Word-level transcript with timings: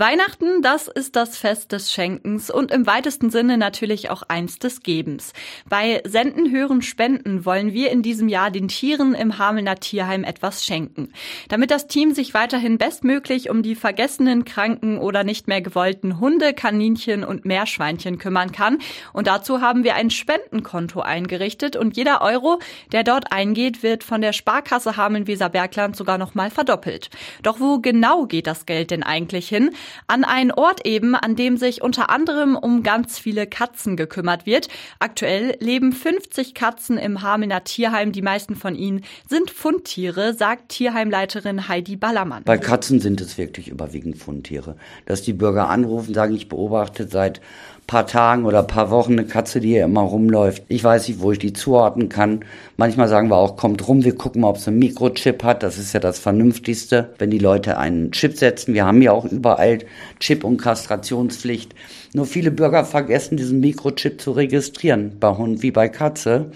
Weihnachten, 0.00 0.62
das 0.62 0.88
ist 0.88 1.14
das 1.14 1.36
Fest 1.36 1.72
des 1.72 1.92
Schenkens 1.92 2.50
und 2.50 2.70
im 2.70 2.86
weitesten 2.86 3.28
Sinne 3.28 3.58
natürlich 3.58 4.08
auch 4.08 4.22
eins 4.22 4.58
des 4.58 4.80
Gebens. 4.80 5.34
Bei 5.68 6.00
Senden, 6.06 6.50
Hören, 6.50 6.80
Spenden 6.80 7.44
wollen 7.44 7.74
wir 7.74 7.90
in 7.90 8.00
diesem 8.00 8.30
Jahr 8.30 8.50
den 8.50 8.68
Tieren 8.68 9.14
im 9.14 9.36
Hamelner 9.36 9.74
Tierheim 9.74 10.24
etwas 10.24 10.64
schenken. 10.64 11.12
Damit 11.50 11.70
das 11.70 11.86
Team 11.86 12.14
sich 12.14 12.32
weiterhin 12.32 12.78
bestmöglich 12.78 13.50
um 13.50 13.62
die 13.62 13.74
vergessenen, 13.74 14.46
kranken 14.46 14.96
oder 14.96 15.22
nicht 15.22 15.48
mehr 15.48 15.60
gewollten 15.60 16.18
Hunde, 16.18 16.54
Kaninchen 16.54 17.22
und 17.22 17.44
Meerschweinchen 17.44 18.16
kümmern 18.16 18.52
kann. 18.52 18.78
Und 19.12 19.26
dazu 19.26 19.60
haben 19.60 19.84
wir 19.84 19.96
ein 19.96 20.08
Spendenkonto 20.08 21.00
eingerichtet 21.00 21.76
und 21.76 21.94
jeder 21.98 22.22
Euro, 22.22 22.58
der 22.92 23.04
dort 23.04 23.32
eingeht, 23.32 23.82
wird 23.82 24.02
von 24.02 24.22
der 24.22 24.32
Sparkasse 24.32 24.96
Hameln-Weser-Bergland 24.96 25.94
sogar 25.94 26.16
nochmal 26.16 26.50
verdoppelt. 26.50 27.10
Doch 27.42 27.60
wo 27.60 27.80
genau 27.80 28.24
geht 28.24 28.46
das 28.46 28.64
Geld 28.64 28.92
denn 28.92 29.02
eigentlich 29.02 29.46
hin? 29.46 29.72
An 30.06 30.24
einen 30.24 30.50
Ort 30.52 30.86
eben, 30.86 31.14
an 31.14 31.36
dem 31.36 31.56
sich 31.56 31.82
unter 31.82 32.10
anderem 32.10 32.56
um 32.56 32.82
ganz 32.82 33.18
viele 33.18 33.46
Katzen 33.46 33.96
gekümmert 33.96 34.46
wird. 34.46 34.68
Aktuell 34.98 35.56
leben 35.60 35.92
50 35.92 36.54
Katzen 36.54 36.98
im 36.98 37.22
Hamelner 37.22 37.64
Tierheim. 37.64 38.12
Die 38.12 38.22
meisten 38.22 38.56
von 38.56 38.74
ihnen 38.74 39.04
sind 39.28 39.50
Fundtiere, 39.50 40.34
sagt 40.34 40.70
Tierheimleiterin 40.70 41.68
Heidi 41.68 41.96
Ballermann. 41.96 42.44
Bei 42.44 42.58
Katzen 42.58 43.00
sind 43.00 43.20
es 43.20 43.38
wirklich 43.38 43.68
überwiegend 43.68 44.18
Fundtiere. 44.18 44.76
Dass 45.06 45.22
die 45.22 45.32
Bürger 45.32 45.68
anrufen, 45.68 46.14
sagen, 46.14 46.34
ich 46.34 46.48
beobachte 46.48 47.08
seit 47.08 47.40
paar 47.90 48.06
Tagen 48.06 48.44
oder 48.44 48.62
paar 48.62 48.92
Wochen 48.92 49.14
eine 49.14 49.24
Katze, 49.24 49.58
die 49.58 49.70
hier 49.70 49.84
immer 49.84 50.02
rumläuft. 50.02 50.62
Ich 50.68 50.84
weiß 50.84 51.08
nicht, 51.08 51.20
wo 51.20 51.32
ich 51.32 51.40
die 51.40 51.52
zuordnen 51.52 52.08
kann. 52.08 52.44
Manchmal 52.76 53.08
sagen 53.08 53.30
wir 53.30 53.36
auch, 53.36 53.56
kommt 53.56 53.88
rum, 53.88 54.04
wir 54.04 54.14
gucken 54.14 54.42
mal, 54.42 54.48
ob 54.50 54.58
sie 54.58 54.68
einen 54.68 54.78
Mikrochip 54.78 55.42
hat. 55.42 55.64
Das 55.64 55.76
ist 55.76 55.92
ja 55.92 55.98
das 55.98 56.20
Vernünftigste, 56.20 57.12
wenn 57.18 57.32
die 57.32 57.40
Leute 57.40 57.78
einen 57.78 58.12
Chip 58.12 58.36
setzen. 58.36 58.74
Wir 58.74 58.86
haben 58.86 59.02
ja 59.02 59.10
auch 59.10 59.24
überall 59.24 59.78
Chip- 60.20 60.44
und 60.44 60.58
Kastrationspflicht. 60.58 61.74
Nur 62.12 62.26
viele 62.26 62.52
Bürger 62.52 62.84
vergessen, 62.84 63.36
diesen 63.36 63.58
Mikrochip 63.58 64.20
zu 64.20 64.30
registrieren, 64.30 65.16
bei 65.18 65.36
Hund 65.36 65.64
wie 65.64 65.72
bei 65.72 65.88
Katze. 65.88 66.52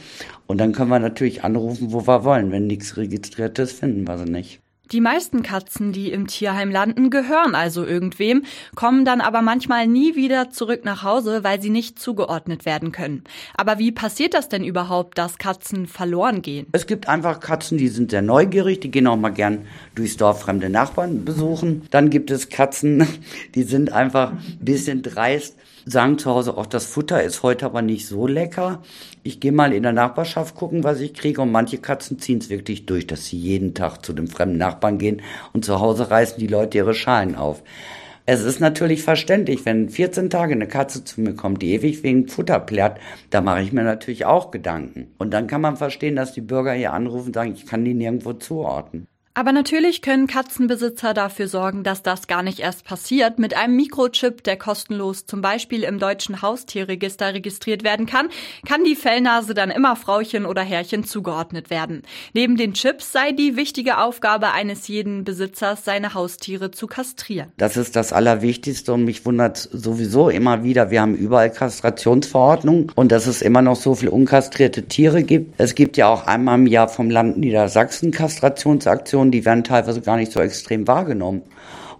Und 0.46 0.58
dann 0.58 0.70
können 0.70 0.90
wir 0.90 1.00
natürlich 1.00 1.42
anrufen, 1.42 1.88
wo 1.90 2.06
wir 2.06 2.22
wollen. 2.22 2.52
Wenn 2.52 2.68
nichts 2.68 2.96
registriert 2.96 3.58
ist, 3.58 3.72
finden 3.72 4.06
wir 4.06 4.18
sie 4.18 4.30
nicht. 4.30 4.63
Die 4.94 5.00
meisten 5.00 5.42
Katzen, 5.42 5.90
die 5.90 6.12
im 6.12 6.28
Tierheim 6.28 6.70
landen, 6.70 7.10
gehören 7.10 7.56
also 7.56 7.84
irgendwem, 7.84 8.44
kommen 8.76 9.04
dann 9.04 9.20
aber 9.20 9.42
manchmal 9.42 9.88
nie 9.88 10.14
wieder 10.14 10.50
zurück 10.50 10.84
nach 10.84 11.02
Hause, 11.02 11.42
weil 11.42 11.60
sie 11.60 11.70
nicht 11.70 11.98
zugeordnet 11.98 12.64
werden 12.64 12.92
können. 12.92 13.24
Aber 13.56 13.80
wie 13.80 13.90
passiert 13.90 14.34
das 14.34 14.48
denn 14.48 14.62
überhaupt, 14.62 15.18
dass 15.18 15.38
Katzen 15.38 15.88
verloren 15.88 16.42
gehen? 16.42 16.68
Es 16.70 16.86
gibt 16.86 17.08
einfach 17.08 17.40
Katzen, 17.40 17.76
die 17.76 17.88
sind 17.88 18.12
sehr 18.12 18.22
neugierig, 18.22 18.82
die 18.82 18.90
gehen 18.92 19.08
auch 19.08 19.16
mal 19.16 19.30
gern 19.30 19.66
durchs 19.96 20.16
Dorf 20.16 20.42
fremde 20.42 20.70
Nachbarn 20.70 21.24
besuchen. 21.24 21.88
Dann 21.90 22.08
gibt 22.08 22.30
es 22.30 22.48
Katzen, 22.48 23.04
die 23.56 23.64
sind 23.64 23.90
einfach 23.90 24.30
ein 24.30 24.58
bisschen 24.60 25.02
dreist, 25.02 25.56
sagen 25.86 26.18
zu 26.18 26.30
Hause 26.30 26.56
auch, 26.56 26.66
das 26.66 26.86
Futter 26.86 27.22
ist 27.22 27.42
heute 27.42 27.66
aber 27.66 27.82
nicht 27.82 28.06
so 28.06 28.27
lecker. 28.27 28.82
Ich 29.22 29.40
gehe 29.40 29.52
mal 29.52 29.72
in 29.72 29.82
der 29.82 29.92
Nachbarschaft 29.92 30.54
gucken, 30.54 30.84
was 30.84 31.00
ich 31.00 31.14
kriege. 31.14 31.42
Und 31.42 31.52
manche 31.52 31.78
Katzen 31.78 32.18
ziehen 32.18 32.38
es 32.38 32.48
wirklich 32.48 32.86
durch, 32.86 33.06
dass 33.06 33.27
sie 33.27 33.38
jeden 33.38 33.74
Tag 33.74 34.05
zu 34.05 34.12
dem 34.12 34.28
fremden 34.28 34.58
Nachbarn 34.58 34.98
gehen 34.98 35.22
und 35.52 35.64
zu 35.64 35.80
Hause 35.80 36.10
reißen 36.10 36.38
die 36.38 36.46
Leute 36.46 36.78
ihre 36.78 36.94
Schalen 36.94 37.34
auf. 37.34 37.62
Es 38.27 38.40
ist 38.40 38.58
natürlich 38.58 39.02
verständlich, 39.02 39.66
wenn 39.66 39.90
14 39.90 40.30
Tage 40.30 40.55
eine 40.55 40.66
Katze 40.66 41.05
zu 41.05 41.20
mir 41.20 41.34
kommt, 41.34 41.60
die 41.60 41.74
ewig 41.74 42.02
wegen 42.02 42.27
Futter 42.27 42.58
plärt, 42.58 42.98
da 43.28 43.42
mache 43.42 43.60
ich 43.60 43.72
mir 43.72 43.84
natürlich 43.84 44.24
auch 44.24 44.50
Gedanken. 44.50 45.12
Und 45.18 45.34
dann 45.34 45.46
kann 45.46 45.60
man 45.60 45.77
verstehen, 45.77 46.16
dass 46.16 46.32
die 46.32 46.40
Bürger 46.40 46.72
hier 46.72 46.94
anrufen 46.94 47.27
und 47.27 47.34
sagen, 47.34 47.52
ich 47.52 47.66
kann 47.66 47.84
die 47.84 47.92
nirgendwo 47.92 48.32
zuordnen. 48.32 49.06
Aber 49.36 49.50
natürlich 49.50 50.00
können 50.00 50.28
Katzenbesitzer 50.28 51.12
dafür 51.12 51.48
sorgen, 51.48 51.82
dass 51.82 52.04
das 52.04 52.28
gar 52.28 52.44
nicht 52.44 52.60
erst 52.60 52.84
passiert. 52.84 53.40
Mit 53.40 53.56
einem 53.56 53.74
Mikrochip, 53.74 54.44
der 54.44 54.56
kostenlos 54.56 55.27
zum 55.27 55.42
Beispiel 55.42 55.82
im 55.82 55.98
deutschen 55.98 56.40
Haustierregister 56.40 57.34
registriert 57.34 57.82
werden 57.82 58.06
kann, 58.06 58.28
kann 58.64 58.84
die 58.84 58.94
Fellnase 58.94 59.52
dann 59.52 59.72
immer 59.72 59.96
Frauchen 59.96 60.46
oder 60.46 60.62
Herrchen 60.62 61.02
zugeordnet 61.02 61.68
werden. 61.68 62.02
Neben 62.33 62.56
den 62.56 62.74
Chips 62.74 63.11
sei 63.11 63.33
die 63.33 63.56
wichtige 63.56 63.98
Aufgabe 63.98 64.52
eines 64.52 64.86
jeden 64.86 65.24
Besitzers, 65.24 65.84
seine 65.84 66.14
Haustiere 66.14 66.70
zu 66.70 66.86
kastrieren. 66.86 67.51
Das 67.56 67.77
ist 67.77 67.96
das 67.96 68.12
Allerwichtigste 68.12 68.92
und 68.92 69.02
mich 69.02 69.27
wundert 69.27 69.56
sowieso 69.58 70.28
immer 70.28 70.62
wieder, 70.62 70.92
wir 70.92 71.01
haben 71.01 71.16
überall 71.16 71.51
Kastrationsverordnungen 71.51 72.92
und 72.95 73.11
dass 73.11 73.27
es 73.27 73.42
immer 73.42 73.62
noch 73.62 73.74
so 73.74 73.96
viel 73.96 74.11
unkastrierte 74.11 74.84
Tiere 74.84 75.24
gibt. 75.24 75.55
Es 75.58 75.74
gibt 75.74 75.96
ja 75.96 76.06
auch 76.06 76.28
einmal 76.28 76.56
im 76.56 76.68
Jahr 76.68 76.86
vom 76.86 77.11
Land 77.11 77.36
Niedersachsen 77.36 78.12
Kastrationsaktionen 78.12 79.23
Situationen, 79.24 79.33
die 79.33 79.45
werden 79.45 79.64
teilweise 79.64 80.01
gar 80.01 80.17
nicht 80.17 80.33
so 80.33 80.40
extrem 80.40 80.86
wahrgenommen. 80.86 81.42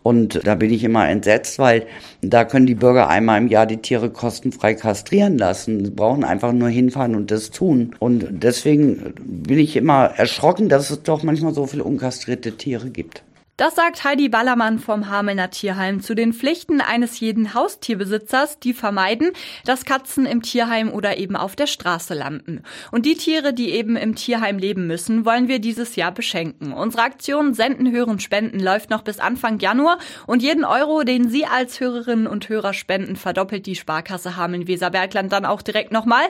Und 0.03 0.47
da 0.47 0.55
bin 0.55 0.71
ich 0.71 0.85
immer 0.85 1.09
entsetzt, 1.09 1.59
weil 1.59 1.87
da 2.21 2.45
können 2.45 2.67
die 2.67 2.75
Bürger 2.75 3.09
einmal 3.09 3.41
im 3.41 3.49
Jahr 3.49 3.65
die 3.65 3.79
Tiere 3.79 4.11
kostenfrei 4.11 4.75
kastrieren 4.75 5.39
lassen. 5.39 5.83
Sie 5.83 5.91
brauchen 5.91 6.25
einfach 6.25 6.53
nur 6.53 6.69
hinfahren 6.69 7.15
und 7.15 7.31
das 7.31 7.51
tun. 7.51 7.97
Und 8.01 8.27
deswegen 8.31 9.15
bin 9.25 9.59
ich 9.59 9.77
immer 9.77 10.11
erschrocken, 10.17 10.69
dass 10.69 10.91
es 10.91 11.03
doch 11.03 11.23
manchmal 11.23 11.55
so 11.55 11.67
viele 11.67 11.85
unkastrierte 11.85 12.53
Tiere 12.53 12.91
gibt. 12.91 13.24
Das 13.57 13.77
sagt 13.77 14.03
Heidi 14.03 14.29
Ballermann 14.29 14.81
vom 14.81 15.09
Hamelner 15.09 15.49
Tierheim 15.49 16.01
zu 16.01 16.17
den 16.17 16.33
Pflichten 16.33 16.81
eines 16.81 17.21
jeden 17.21 17.55
Haustierbesitzers, 17.55 18.59
die 18.59 18.73
vermeiden, 18.73 19.31
dass 19.65 19.85
Katzen 19.85 20.27
im 20.27 20.43
Tierheim 20.43 20.91
oder 20.91 21.19
eben 21.19 21.37
auf 21.37 21.55
der 21.55 21.69
Straße 21.69 22.15
landen. 22.15 22.65
Und 22.91 23.07
die 23.07 23.15
Tiere, 23.15 23.55
die 23.55 23.71
eben 23.71 23.95
im 23.95 24.17
Tierheim 24.17 24.59
leben 24.59 24.89
müssen, 24.89 25.25
wollen 25.25 25.47
wir 25.47 25.61
dieses 25.61 25.95
Jahr 25.95 26.11
beschenken. 26.11 26.73
Unsere 26.73 27.05
Aktion 27.05 27.55
Senden, 27.55 27.93
Hören, 27.93 28.19
Spenden 28.19 28.59
läuft 28.59 28.91
noch 28.91 29.03
bis 29.03 29.21
Anfang 29.21 29.61
Januar 29.61 29.99
und 30.27 30.43
jeden 30.43 30.65
Euro, 30.65 31.05
den 31.05 31.29
Sie 31.29 31.47
als 31.47 31.79
Hörerinnen 31.79 32.27
und 32.27 32.49
Hörer 32.49 32.73
spenden, 32.73 33.15
verdoppelt 33.15 33.67
die 33.67 33.77
Sparkasse 33.77 34.37
Hameln-Weserbergland 34.37 35.31
dann 35.31 35.47
auch 35.47 35.63
direkt 35.63 35.93
nochmal. 35.93 36.23